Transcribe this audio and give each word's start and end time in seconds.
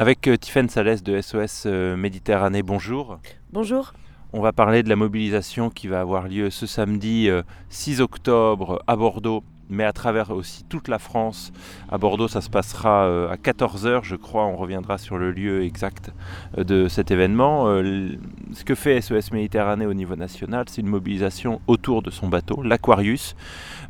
Avec 0.00 0.28
euh, 0.28 0.36
Tiffaine 0.36 0.68
Salès 0.68 1.02
de 1.02 1.20
SOS 1.20 1.64
euh, 1.66 1.96
Méditerranée, 1.96 2.62
bonjour. 2.62 3.18
Bonjour. 3.52 3.94
On 4.32 4.40
va 4.40 4.52
parler 4.52 4.84
de 4.84 4.88
la 4.88 4.94
mobilisation 4.94 5.70
qui 5.70 5.88
va 5.88 6.00
avoir 6.00 6.28
lieu 6.28 6.50
ce 6.50 6.68
samedi 6.68 7.28
6 7.68 8.00
euh, 8.00 8.04
octobre 8.04 8.80
à 8.86 8.94
Bordeaux 8.94 9.42
mais 9.70 9.84
à 9.84 9.92
travers 9.92 10.30
aussi 10.30 10.64
toute 10.64 10.88
la 10.88 10.98
France. 10.98 11.52
À 11.90 11.98
Bordeaux, 11.98 12.28
ça 12.28 12.40
se 12.40 12.50
passera 12.50 13.04
euh, 13.04 13.28
à 13.28 13.36
14h, 13.36 14.00
je 14.02 14.16
crois. 14.16 14.46
On 14.46 14.56
reviendra 14.56 14.98
sur 14.98 15.18
le 15.18 15.30
lieu 15.30 15.64
exact 15.64 16.10
euh, 16.56 16.64
de 16.64 16.88
cet 16.88 17.10
événement. 17.10 17.68
Euh, 17.68 18.10
ce 18.54 18.64
que 18.64 18.74
fait 18.74 19.00
SOS 19.00 19.32
Méditerranée 19.32 19.86
au 19.86 19.94
niveau 19.94 20.16
national, 20.16 20.66
c'est 20.68 20.80
une 20.80 20.88
mobilisation 20.88 21.60
autour 21.66 22.02
de 22.02 22.10
son 22.10 22.28
bateau, 22.28 22.62
l'Aquarius. 22.62 23.36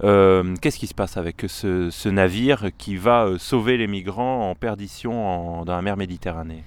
Qu'est-ce 0.00 0.78
qui 0.78 0.86
se 0.86 0.94
passe 0.94 1.16
avec 1.16 1.44
ce, 1.48 2.08
navire 2.08 2.70
qui 2.78 2.96
va 2.96 3.28
sauver 3.38 3.76
les 3.76 3.86
migrants 3.86 4.50
en 4.50 4.54
perdition 4.54 5.64
dans 5.64 5.74
la 5.74 5.82
mer 5.82 5.96
Méditerranée? 5.96 6.62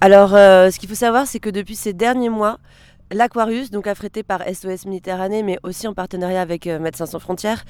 Alors, 0.00 0.30
ce 0.30 0.78
qu'il 0.78 0.88
faut 0.88 0.94
savoir, 0.94 1.26
c'est 1.26 1.40
que 1.40 1.50
depuis 1.50 1.74
ces 1.74 1.92
derniers 1.92 2.28
mois, 2.28 2.58
l'Aquarius, 3.10 3.70
donc 3.70 3.86
affrété 3.86 4.22
par 4.22 4.42
SOS 4.42 4.86
Méditerranée, 4.86 5.42
mais 5.42 5.58
aussi 5.62 5.88
en 5.88 5.94
partenariat 5.94 6.42
avec 6.42 6.66
Médecins 6.66 7.06
sans 7.06 7.18
frontières, 7.18 7.64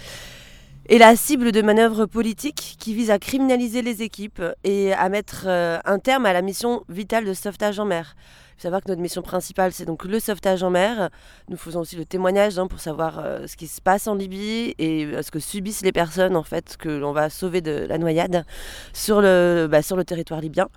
est 0.88 0.98
la 0.98 1.16
cible 1.16 1.52
de 1.52 1.62
manœuvres 1.62 2.06
politiques 2.06 2.76
qui 2.78 2.94
visent 2.94 3.10
à 3.10 3.18
criminaliser 3.18 3.82
les 3.82 4.02
équipes 4.02 4.42
et 4.64 4.92
à 4.92 5.08
mettre 5.08 5.44
euh, 5.46 5.78
un 5.84 5.98
terme 5.98 6.26
à 6.26 6.32
la 6.32 6.42
mission 6.42 6.84
vitale 6.88 7.24
de 7.24 7.34
sauvetage 7.34 7.78
en 7.78 7.84
mer. 7.84 8.14
Il 8.16 8.60
faut 8.60 8.62
savoir 8.62 8.82
que 8.82 8.88
notre 8.88 9.02
mission 9.02 9.22
principale, 9.22 9.72
c'est 9.72 9.84
donc 9.84 10.04
le 10.04 10.20
sauvetage 10.20 10.62
en 10.62 10.70
mer. 10.70 11.10
Nous 11.48 11.56
faisons 11.56 11.80
aussi 11.80 11.96
le 11.96 12.04
témoignage 12.04 12.58
hein, 12.58 12.68
pour 12.68 12.80
savoir 12.80 13.18
euh, 13.18 13.46
ce 13.46 13.56
qui 13.56 13.66
se 13.66 13.80
passe 13.80 14.06
en 14.06 14.14
Libye 14.14 14.74
et 14.78 15.08
ce 15.22 15.30
que 15.30 15.40
subissent 15.40 15.82
les 15.82 15.92
personnes 15.92 16.36
en 16.36 16.44
fait 16.44 16.76
que 16.76 16.88
l'on 16.88 17.12
va 17.12 17.30
sauver 17.30 17.60
de 17.60 17.86
la 17.88 17.98
noyade 17.98 18.44
sur 18.92 19.20
le, 19.20 19.68
bah, 19.70 19.82
sur 19.82 19.96
le 19.96 20.04
territoire 20.04 20.40
libyen. 20.40 20.68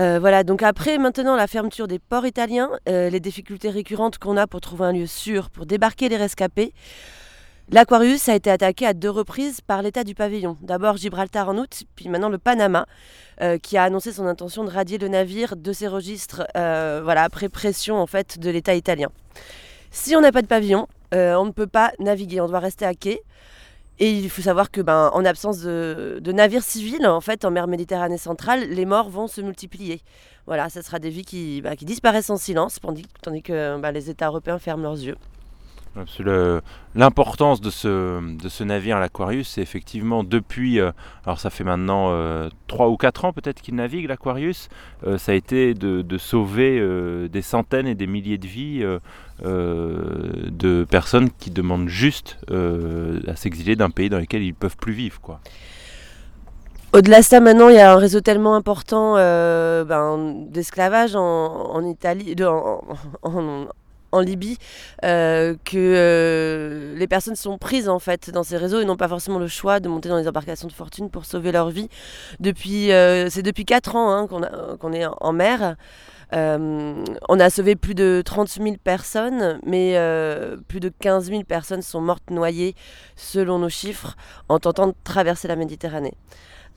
Euh, 0.00 0.18
voilà, 0.18 0.42
donc 0.42 0.62
après 0.62 0.98
maintenant 0.98 1.36
la 1.36 1.46
fermeture 1.46 1.86
des 1.86 1.98
ports 1.98 2.26
italiens, 2.26 2.70
euh, 2.88 3.10
les 3.10 3.20
difficultés 3.20 3.70
récurrentes 3.70 4.18
qu'on 4.18 4.36
a 4.36 4.46
pour 4.46 4.60
trouver 4.60 4.86
un 4.86 4.92
lieu 4.92 5.06
sûr 5.06 5.50
pour 5.50 5.66
débarquer 5.66 6.08
les 6.08 6.16
rescapés, 6.16 6.72
l'Aquarius 7.70 8.28
a 8.28 8.34
été 8.34 8.50
attaqué 8.50 8.86
à 8.86 8.94
deux 8.94 9.10
reprises 9.10 9.60
par 9.60 9.82
l'État 9.82 10.04
du 10.04 10.14
pavillon. 10.14 10.56
D'abord 10.62 10.96
Gibraltar 10.96 11.48
en 11.48 11.58
août, 11.58 11.84
puis 11.96 12.08
maintenant 12.08 12.28
le 12.28 12.38
Panama, 12.38 12.86
euh, 13.40 13.58
qui 13.58 13.76
a 13.76 13.84
annoncé 13.84 14.12
son 14.12 14.26
intention 14.26 14.64
de 14.64 14.70
radier 14.70 14.98
le 14.98 15.08
navire 15.08 15.56
de 15.56 15.72
ses 15.72 15.88
registres, 15.88 16.46
voilà, 16.54 17.22
après 17.22 17.48
pression 17.48 17.96
en 17.96 18.06
fait 18.06 18.38
de 18.38 18.50
l'État 18.50 18.74
italien. 18.74 19.08
Si 19.90 20.14
on 20.16 20.20
n'a 20.20 20.32
pas 20.32 20.42
de 20.42 20.46
pavillon, 20.46 20.86
on 21.12 21.44
ne 21.44 21.52
peut 21.52 21.66
pas 21.66 21.92
naviguer, 21.98 22.40
on 22.40 22.48
doit 22.48 22.58
rester 22.58 22.84
à 22.84 22.94
quai. 22.94 23.20
Et 24.00 24.10
il 24.10 24.28
faut 24.28 24.42
savoir 24.42 24.70
que, 24.72 24.80
ben, 24.80 25.10
en 25.12 25.24
absence 25.24 25.60
de, 25.60 26.32
navires 26.32 26.64
civils, 26.64 27.06
en 27.06 27.20
fait, 27.20 27.44
en 27.44 27.52
mer 27.52 27.68
Méditerranée 27.68 28.18
centrale, 28.18 28.68
les 28.68 28.86
morts 28.86 29.08
vont 29.08 29.28
se 29.28 29.40
multiplier. 29.40 30.00
Voilà, 30.46 30.68
ce 30.68 30.82
sera 30.82 30.98
des 30.98 31.10
vies 31.10 31.24
qui, 31.24 31.62
ben, 31.62 31.76
qui 31.76 31.84
disparaissent 31.84 32.30
en 32.30 32.36
silence, 32.36 32.78
tandis, 32.80 33.06
tandis 33.22 33.42
que 33.42 33.78
ben, 33.78 33.92
les 33.92 34.10
États 34.10 34.26
européens 34.26 34.58
ferment 34.58 34.82
leurs 34.82 34.98
yeux. 34.98 35.16
L'importance 36.96 37.60
de 37.60 37.70
ce, 37.70 38.62
navire, 38.64 38.98
l'Aquarius, 38.98 39.48
c'est 39.48 39.60
effectivement 39.60 40.24
depuis, 40.24 40.80
euh, 40.80 40.90
alors 41.24 41.38
ça 41.38 41.50
fait 41.50 41.62
maintenant 41.62 42.08
euh, 42.10 42.48
3 42.66 42.88
ou 42.88 42.96
4 42.96 43.26
ans 43.26 43.32
peut-être 43.32 43.62
qu'il 43.62 43.76
navigue, 43.76 44.08
l'Aquarius, 44.08 44.68
euh, 45.06 45.18
ça 45.18 45.32
a 45.32 45.34
été 45.34 45.74
de, 45.74 46.18
sauver 46.18 46.78
euh, 46.80 47.28
des 47.28 47.42
centaines 47.42 47.86
et 47.86 47.94
des 47.94 48.06
milliers 48.06 48.38
de 48.38 48.46
vies 48.46 48.84
de 49.42 50.86
personnes 50.90 51.30
qui 51.30 51.50
demandent 51.50 51.88
juste 51.88 52.38
à 52.50 53.36
s'exiler 53.36 53.76
d'un 53.76 53.90
pays 53.90 54.08
dans 54.08 54.18
lequel 54.18 54.42
ils 54.42 54.50
ne 54.50 54.54
peuvent 54.54 54.76
plus 54.76 54.92
vivre. 54.92 55.40
Au-delà 56.92 57.18
de 57.18 57.24
ça, 57.24 57.40
maintenant, 57.40 57.68
il 57.68 57.74
y 57.74 57.80
a 57.80 57.92
un 57.92 57.96
réseau 57.96 58.20
tellement 58.20 58.54
important 58.54 59.14
ben, 59.14 60.46
d'esclavage 60.48 61.16
en, 61.16 61.84
Italie, 61.84 62.36
en, 62.44 62.80
en, 63.22 63.66
en 64.14 64.20
Libye 64.20 64.58
euh, 65.04 65.54
que 65.64 65.76
euh, 65.76 66.96
les 66.96 67.06
personnes 67.06 67.34
sont 67.34 67.58
prises 67.58 67.88
en 67.88 67.98
fait 67.98 68.30
dans 68.30 68.44
ces 68.44 68.56
réseaux 68.56 68.80
et 68.80 68.84
n'ont 68.84 68.96
pas 68.96 69.08
forcément 69.08 69.38
le 69.38 69.48
choix 69.48 69.80
de 69.80 69.88
monter 69.88 70.08
dans 70.08 70.16
les 70.16 70.28
embarcations 70.28 70.68
de 70.68 70.72
fortune 70.72 71.10
pour 71.10 71.24
sauver 71.24 71.50
leur 71.52 71.70
vie. 71.70 71.88
Depuis, 72.38 72.92
euh, 72.92 73.28
c'est 73.28 73.42
depuis 73.42 73.64
4 73.64 73.96
ans 73.96 74.12
hein, 74.12 74.26
qu'on, 74.78 74.92
est 74.92 75.04
en, 75.20 75.32
mer. 75.32 75.76
On 76.34 77.40
a 77.40 77.50
sauvé 77.50 77.76
plus 77.76 77.94
de 77.94 78.22
30 78.24 78.48
000 78.48 78.76
personnes, 78.82 79.60
mais 79.64 79.96
plus 80.68 80.80
de 80.80 80.90
15 81.00 81.30
000 81.30 81.44
personnes 81.44 81.82
sont 81.82 82.00
mortes 82.00 82.30
noyées, 82.30 82.74
selon 83.16 83.58
nos 83.58 83.68
chiffres, 83.68 84.16
en 84.48 84.58
tentant 84.58 84.88
de 84.88 84.94
traverser 85.04 85.48
la 85.48 85.56
Méditerranée. 85.56 86.14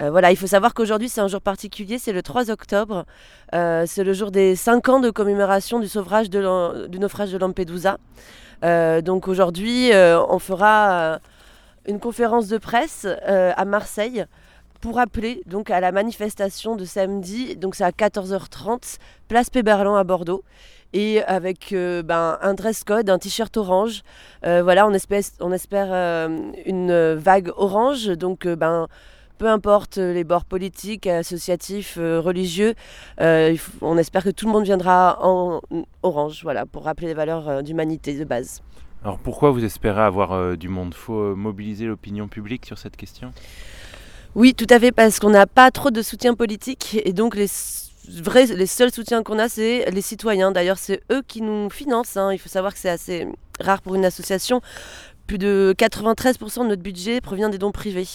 Euh, 0.02 0.12
voilà, 0.12 0.32
il 0.32 0.38
faut 0.38 0.48
savoir 0.48 0.74
qu'aujourd'hui 0.76 1.10
c'est 1.10 1.22
un 1.22 1.28
jour 1.28 1.42
particulier, 1.42 1.98
c'est 1.98 2.14
le 2.14 2.22
3 2.22 2.52
octobre. 2.52 3.06
Euh, 3.56 3.86
c'est 3.88 4.04
le 4.04 4.14
jour 4.14 4.32
des 4.32 4.56
5 4.56 4.90
ans 4.90 5.00
de 5.00 5.10
commémoration 5.10 5.80
du, 5.80 5.88
du 5.88 7.00
naufrage 7.00 7.32
de 7.32 7.38
Lampedusa. 7.38 7.98
Euh, 8.64 9.02
donc 9.02 9.28
aujourd'hui, 9.28 9.92
on 9.94 10.40
fera 10.40 11.20
une 11.88 12.00
conférence 12.00 12.48
de 12.48 12.58
presse 12.58 13.08
à 13.26 13.66
Marseille 13.66 14.26
pour 14.80 15.00
appeler 15.00 15.42
donc 15.46 15.70
à 15.70 15.80
la 15.80 15.92
manifestation 15.92 16.76
de 16.76 16.86
samedi. 16.86 17.56
Donc 17.56 17.76
c'est 17.76 17.84
à 17.84 17.92
14h30, 17.92 18.98
place 19.28 19.50
Péberlan 19.50 19.96
à 19.96 20.04
Bordeaux 20.04 20.44
et 20.94 21.22
avec 21.24 21.74
ben, 21.74 22.38
un 22.42 22.54
dress 22.54 22.84
code, 22.86 23.10
un 23.10 23.20
t-shirt 23.20 23.56
orange. 23.58 24.04
voilà, 24.44 24.88
on 24.88 24.94
espère, 24.94 25.22
espère 25.54 26.30
une 26.66 27.14
vague 27.16 27.52
orange. 27.58 28.08
Donc, 28.08 28.48
ben, 28.48 28.88
peu 29.38 29.50
importe 29.50 29.98
les 29.98 30.24
bords 30.24 30.46
politiques, 30.46 31.08
associatifs, 31.08 31.98
euh, 32.00 32.20
religieux, 32.20 32.74
euh, 33.22 33.56
on 33.82 33.98
espère 33.98 34.24
que 34.24 34.30
tout 34.30 34.46
le 34.46 34.52
monde 34.52 34.64
viendra 34.64 35.20
en 35.22 35.62
orange, 36.04 36.42
voilà, 36.44 36.66
pour 36.66 36.86
rappeler 36.86 37.08
les 37.08 37.14
valeurs 37.14 37.48
euh, 37.48 37.62
d'humanité 37.62 38.18
de 38.18 38.26
base. 38.26 38.62
Alors 39.04 39.20
pourquoi 39.20 39.52
vous 39.52 39.64
espérez 39.64 40.02
avoir 40.02 40.58
du 40.58 40.70
monde? 40.70 40.94
Faut 40.94 41.36
mobiliser 41.36 41.86
l'opinion 41.86 42.28
publique 42.28 42.66
sur 42.66 42.80
cette 42.80 42.98
question? 42.98 43.32
Oui, 44.36 44.54
tout 44.54 44.68
à 44.70 44.80
fait, 44.80 44.92
parce 44.92 45.20
qu'on 45.20 45.32
n'a 45.32 45.48
pas 45.48 45.72
trop 45.72 45.92
de 45.92 46.02
soutien 46.02 46.36
politique 46.36 47.00
et 47.06 47.14
donc 47.14 47.36
les 47.36 47.48
les 48.10 48.68
seuls 48.68 48.92
soutiens 48.92 49.22
qu'on 49.22 49.38
a, 49.38 49.50
c'est 49.50 49.90
les 49.92 50.02
citoyens. 50.02 50.52
D'ailleurs, 50.52 50.78
c'est 50.78 51.02
eux 51.12 51.22
qui 51.28 51.42
nous 51.42 51.70
financent. 51.70 52.16
Hein. 52.16 52.32
Il 52.32 52.40
faut 52.40 52.48
savoir 52.50 52.74
que 52.74 52.80
c'est 52.80 52.90
assez 52.90 53.28
rare 53.60 53.82
pour 53.82 53.96
une 53.96 54.06
association 54.06 54.62
plus 55.28 55.38
de 55.38 55.76
93% 55.78 56.64
de 56.64 56.70
notre 56.70 56.82
budget 56.82 57.20
provient 57.20 57.50
des 57.50 57.58
dons 57.58 57.74
privés. 57.74 58.08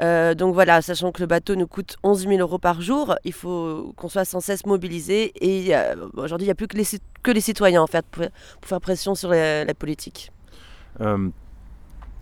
Euh, 0.00 0.34
donc 0.34 0.54
voilà, 0.54 0.82
sachant 0.82 1.12
que 1.12 1.20
le 1.20 1.26
bateau 1.26 1.54
nous 1.54 1.68
coûte 1.68 1.96
11 2.02 2.26
000 2.26 2.40
euros 2.40 2.58
par 2.58 2.82
jour, 2.82 3.14
il 3.24 3.32
faut 3.32 3.94
qu'on 3.96 4.08
soit 4.08 4.24
sans 4.24 4.40
cesse 4.40 4.66
mobilisé. 4.66 5.32
Et 5.40 5.72
aujourd'hui, 6.14 6.46
il 6.46 6.48
n'y 6.48 6.50
a 6.50 6.56
plus 6.56 6.66
que 6.66 6.76
les, 6.76 6.84
que 7.22 7.30
les, 7.30 7.40
citoyens 7.40 7.80
en 7.80 7.86
fait, 7.86 8.04
pour, 8.06 8.24
faire 8.62 8.80
pression 8.80 9.14
sur 9.14 9.30
la, 9.30 9.72
politique. 9.74 10.32
Euh, 11.00 11.28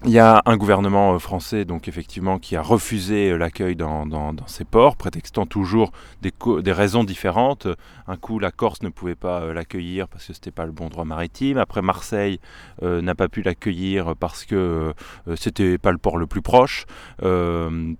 il 0.04 0.10
y 0.10 0.18
a 0.18 0.42
un 0.44 0.56
gouvernement 0.56 1.14
euh, 1.14 1.18
français, 1.18 1.64
donc 1.64 1.88
effectivement, 1.88 2.38
qui 2.38 2.54
a 2.54 2.62
refusé 2.62 3.30
euh, 3.30 3.38
l'accueil 3.38 3.76
dans, 3.76 4.34
ces 4.46 4.64
ports, 4.64 4.96
prétextant 4.96 5.46
toujours 5.46 5.90
des, 6.20 6.32
raisons 6.72 7.02
différentes. 7.02 7.66
Un 8.06 8.16
coup, 8.16 8.38
la 8.38 8.50
Corse 8.50 8.82
ne 8.82 8.90
pouvait 8.90 9.14
pas 9.14 9.40
euh, 9.40 9.54
l'accueillir 9.54 10.06
parce 10.08 10.26
que 10.26 10.34
ce 10.34 10.38
n'était 10.38 10.50
pas 10.50 10.66
le 10.66 10.72
bon 10.72 10.88
droit 10.88 11.04
maritime. 11.04 11.56
Après, 11.56 11.82
Marseille 11.82 12.40
n'a 12.82 13.14
pas 13.14 13.28
pu 13.28 13.42
l'accueillir 13.42 14.14
parce 14.16 14.44
que 14.44 14.92
c'était 15.34 15.78
pas 15.78 15.92
le 15.92 15.98
port 15.98 16.18
le 16.18 16.26
plus 16.26 16.42
proche. 16.42 16.84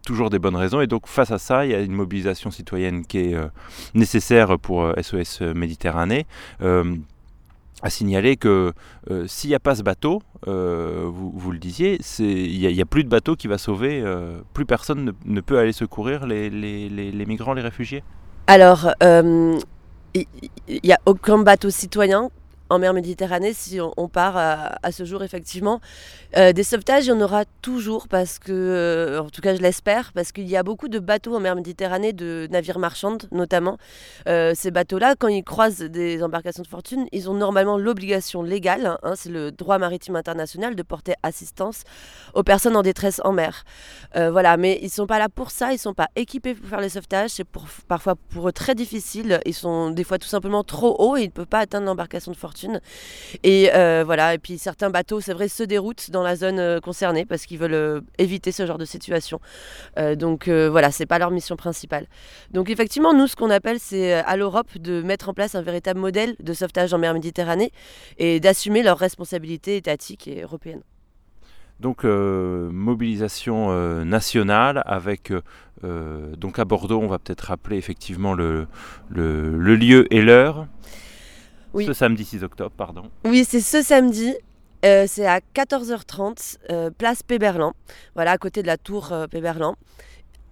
toujours 0.05 0.31
des 0.31 0.39
bonnes 0.39 0.57
raisons. 0.57 0.81
Et 0.81 0.87
donc, 0.87 1.07
face 1.07 1.31
à 1.31 1.39
ça, 1.39 1.65
il 1.65 1.73
y 1.73 1.75
a 1.75 1.81
une 1.81 1.93
mobilisation 1.93 2.51
citoyenne 2.51 3.05
qui 3.07 3.19
est 3.19 3.37
nécessaire 3.95 4.59
pour 4.59 4.93
SOS 5.01 5.41
Méditerranée 5.41 6.27
à 7.83 7.91
signaler 7.91 8.37
que 8.37 8.73
euh, 9.11 9.27
s'il 9.27 9.51
n'y 9.51 9.57
a 9.57 9.61
pas 9.61 9.75
ce 9.75 9.83
bateau, 9.83 10.23
euh, 10.49 11.05
vous, 11.07 11.33
vous, 11.35 11.53
le 11.53 11.59
disiez, 11.59 12.01
il 12.19 12.59
n'y 12.59 12.81
a, 12.81 12.87
plus 12.87 13.05
de 13.05 13.09
bateau 13.09 13.37
qui 13.37 13.49
va 13.49 13.59
sauver, 13.59 14.01
euh, 14.03 14.39
plus 14.55 14.65
personne 14.65 15.05
ne, 15.05 15.13
ne, 15.25 15.41
peut 15.41 15.59
aller 15.59 15.73
secourir 15.73 16.27
les, 16.27 16.49
les, 16.49 16.89
les, 16.89 17.13
les 17.13 17.27
migrants, 17.27 17.53
les 17.53 17.63
réfugiés? 17.63 18.03
Alors, 18.47 18.91
il 19.03 20.27
n'y 20.69 20.93
a 20.93 20.99
aucun 21.05 21.39
bateau 21.39 21.71
citoyen 21.71 22.31
en 22.69 22.79
mer 22.79 22.93
Méditerranée, 22.93 23.53
si 23.53 23.79
on, 23.81 24.09
part 24.09 24.37
à, 24.37 24.93
ce 24.93 25.05
jour, 25.05 25.23
effectivement. 25.23 25.81
Euh, 26.37 26.53
des 26.53 26.63
sauvetages, 26.65 27.07
il 27.07 27.09
y 27.09 27.13
en 27.13 27.21
aura 27.21 27.45
toujours, 27.63 28.09
parce 28.09 28.39
que, 28.39 28.53
euh, 28.53 29.23
en 29.23 29.31
tout 29.31 29.41
cas, 29.41 29.55
je 29.55 29.61
l'espère, 29.61 30.13
parce 30.13 30.33
qu'il 30.33 30.49
y 30.49 30.57
a 30.57 30.63
beaucoup 30.63 30.89
de 30.89 30.99
bateaux 30.99 31.37
en 31.37 31.41
mer 31.41 31.55
Méditerranée, 31.55 32.13
de 32.13 32.49
navires 32.51 32.79
marchands 32.79 33.19
notamment. 33.31 33.79
Euh, 34.29 34.53
ces 34.55 34.71
bateaux-là, 34.71 35.15
quand 35.19 35.29
ils 35.29 35.45
croisent 35.45 35.83
des 35.83 36.23
embarcations 36.23 36.63
de 36.63 36.69
fortune, 36.69 37.07
ils 37.13 37.31
ont 37.31 37.35
normalement 37.35 37.79
l'obligation 37.79 38.43
légale, 38.43 38.99
hein, 39.03 39.13
c'est 39.15 39.31
le 39.31 39.53
droit 39.53 39.79
maritime 39.79 40.17
international, 40.17 40.75
de 40.75 40.83
porter 40.83 41.15
assistance 41.23 41.83
aux 42.35 42.43
personnes 42.43 42.77
en 42.77 42.83
détresse 42.83 43.21
en 43.25 43.33
mer. 43.33 43.65
voilà, 44.15 44.57
mais 44.57 44.79
ils 44.81 44.87
ne 44.87 44.91
sont 44.91 45.07
pas 45.07 45.19
là 45.19 45.29
pour 45.29 45.51
ça, 45.51 45.71
ils 45.71 45.75
ne 45.75 45.79
sont 45.79 45.95
pas 45.95 46.09
équipés 46.17 46.55
pour 46.55 46.69
faire 46.69 46.81
les 46.81 46.89
sauvetages, 46.89 47.31
c'est 47.31 47.47
parfois 47.89 48.17
pour 48.17 48.49
eux 48.49 48.53
très 48.53 48.75
difficile, 48.75 49.41
ils 49.47 49.55
sont 49.55 49.91
des 49.91 50.05
fois 50.05 50.19
tout 50.19 50.29
simplement 50.29 50.65
trop 50.65 50.97
hauts 50.99 51.17
et 51.17 51.23
ils 51.23 51.27
ne 51.27 51.33
peuvent 51.33 51.47
pas 51.47 51.61
atteindre 51.61 51.87
l'embarcation 51.87 52.33
de 52.33 52.37
fortune 52.37 52.56
Et 53.43 53.71
voilà, 54.05 54.35
et 54.35 54.39
puis 54.39 54.59
certains 54.59 54.91
bateaux, 54.91 55.21
c'est 55.21 55.33
vrai, 55.33 55.49
se 55.49 55.63
déroutent 55.63 56.11
dans 56.11 56.23
la 56.23 56.37
zone 56.37 56.81
concernée 56.81 57.25
parce 57.25 57.47
qu'ils 57.47 57.59
veulent 57.59 58.03
éviter 58.19 58.53
ce 58.53 58.67
genre 58.67 58.79
de 58.79 58.85
situation. 58.85 59.41
donc 60.17 60.49
voilà, 60.49 60.91
c'est 60.91 61.07
pas 61.07 61.19
leur 61.19 61.31
mission 61.31 61.57
principale. 61.57 62.07
Donc 62.51 62.71
effectivement, 62.71 63.15
nous, 63.15 63.27
ce 63.27 63.37
qu'on 63.37 63.51
appelle, 63.51 63.79
c'est 63.81 64.13
à 64.13 64.37
l'Europe 64.37 64.79
de 64.79 65.03
mettre 65.03 65.29
en 65.29 65.35
place 65.35 65.55
un 65.55 65.63
véritable 65.63 66.01
modèle 66.01 66.37
de 66.41 66.53
sauvetage 66.53 66.93
en 66.95 66.99
mer 66.99 67.15
Méditerranée 67.15 67.73
et 68.19 68.41
d'assumer 68.41 68.83
leurs 68.83 68.99
responsabilités 68.99 69.77
étatiques 69.77 70.29
et 70.29 70.43
européennes. 70.43 70.83
Donc 71.81 72.05
euh, 72.05 72.71
mobilisation 72.71 73.69
euh, 73.71 74.05
nationale 74.05 74.83
avec 74.87 75.31
euh, 75.85 76.35
donc 76.37 76.59
à 76.59 76.65
Bordeaux, 76.65 77.01
on 77.01 77.07
va 77.07 77.19
peut-être 77.19 77.43
rappeler 77.43 77.77
effectivement 77.77 78.33
le, 78.33 78.67
le, 79.11 79.77
lieu 79.77 80.13
et 80.13 80.23
l'heure. 80.23 80.67
Oui. 81.77 81.87
Ce 81.87 81.93
samedi 81.93 82.25
6 82.25 82.43
octobre, 82.43 82.73
pardon. 82.77 83.05
Oui, 83.25 83.45
c'est 83.49 83.61
ce 83.61 83.83
samedi. 83.83 84.35
c'est 84.83 85.27
à 85.27 85.41
14h30, 85.55 86.91
place 86.93 87.23
Péberlan, 87.23 87.73
voilà, 88.15 88.33
à 88.33 88.39
côté 88.39 88.63
de 88.63 88.67
la 88.67 88.77
tour 88.77 89.15
Péberlan, 89.31 89.77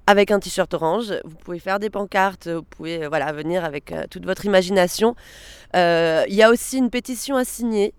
avec 0.06 0.30
un 0.30 0.38
t-shirt 0.38 0.72
orange. 0.74 1.14
Vous 1.24 1.36
pouvez 1.36 1.58
faire 1.58 1.78
des 1.78 1.90
pancartes, 1.90 2.48
vous 2.48 2.62
pouvez 2.62 3.08
voilà, 3.08 3.32
venir 3.32 3.64
avec 3.64 3.92
toute 4.10 4.24
votre 4.26 4.44
imagination. 4.44 5.16
Il 5.74 6.24
y 6.34 6.42
a 6.42 6.50
aussi 6.50 6.78
une 6.78 6.90
pétition 6.90 7.36
à 7.36 7.44
signer 7.44 7.94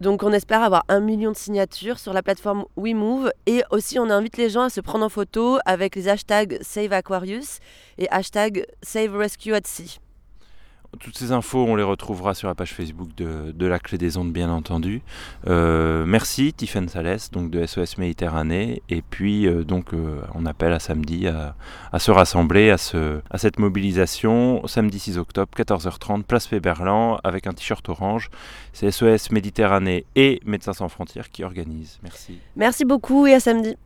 donc 0.00 0.22
on 0.22 0.32
espère 0.32 0.62
avoir 0.62 0.84
un 0.88 1.00
million 1.00 1.32
de 1.32 1.36
signatures 1.36 1.98
sur 1.98 2.12
la 2.12 2.22
plateforme 2.22 2.66
WeMove 2.76 3.30
et 3.46 3.62
aussi 3.70 3.98
on 3.98 4.10
invite 4.10 4.36
les 4.36 4.50
gens 4.50 4.62
à 4.62 4.70
se 4.70 4.82
prendre 4.82 5.06
en 5.06 5.08
photo 5.08 5.58
avec 5.64 5.96
les 5.96 6.08
hashtags 6.08 6.58
Save 6.60 6.92
Aquarius 6.92 7.60
et 7.96 8.06
hashtag 8.10 8.66
Save 8.82 9.16
Rescue 9.16 9.54
at 9.54 9.62
Sea. 9.64 9.98
Toutes 11.00 11.16
ces 11.16 11.32
infos, 11.32 11.64
on 11.64 11.76
les 11.76 11.82
retrouvera 11.82 12.34
sur 12.34 12.48
la 12.48 12.54
page 12.54 12.72
Facebook 12.72 13.08
de, 13.16 13.66
la 13.66 13.78
Clé 13.78 13.98
des 13.98 14.16
Ondes, 14.16 14.32
bien 14.32 14.50
entendu. 14.50 15.02
Euh, 15.46 16.04
merci, 16.06 16.52
Tiffaine 16.52 16.88
Salès, 16.88 17.30
donc 17.30 17.50
de 17.50 17.64
SOS 17.64 17.98
Méditerranée. 17.98 18.82
Et 18.88 19.02
puis, 19.02 19.46
euh, 19.46 19.64
donc, 19.64 19.92
euh, 19.92 20.20
on 20.34 20.46
appelle 20.46 20.72
à 20.72 20.78
samedi 20.78 21.26
à, 21.28 21.54
se 21.98 22.10
rassembler 22.10 22.70
à, 22.70 22.78
ce, 22.78 23.20
à 23.30 23.38
cette 23.38 23.58
mobilisation. 23.58 24.66
Samedi 24.66 24.98
6 24.98 25.18
octobre, 25.18 25.50
14h30, 25.56 26.24
place 26.24 26.46
Féberlan, 26.46 27.18
avec 27.24 27.46
un 27.46 27.52
t-shirt 27.52 27.86
orange. 27.88 28.30
C'est 28.72 28.90
SOS 28.90 29.30
Méditerranée 29.30 30.04
et 30.14 30.40
Médecins 30.44 30.72
sans 30.72 30.88
frontières 30.88 31.30
qui 31.30 31.44
organisent. 31.44 31.98
Merci. 32.02 32.38
Merci 32.56 32.84
beaucoup 32.84 33.26
et 33.26 33.34
à 33.34 33.40
samedi. 33.40 33.76